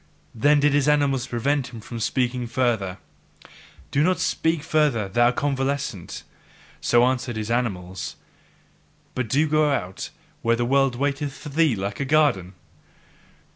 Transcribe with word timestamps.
Then 0.33 0.59
did 0.59 0.73
his 0.73 0.87
animals 0.89 1.27
prevent 1.27 1.67
him 1.67 1.79
from 1.79 1.99
speaking 1.99 2.47
further. 2.47 2.97
"Do 3.91 4.01
not 4.01 4.17
speak 4.19 4.63
further, 4.63 5.07
thou 5.07 5.29
convalescent!" 5.29 6.23
so 6.81 7.05
answered 7.05 7.35
his 7.35 7.51
animals, 7.51 8.15
"but 9.13 9.27
go 9.51 9.69
out 9.69 10.09
where 10.41 10.55
the 10.55 10.65
world 10.65 10.95
waiteth 10.95 11.33
for 11.37 11.49
thee 11.49 11.75
like 11.75 11.99
a 11.99 12.05
garden. 12.05 12.55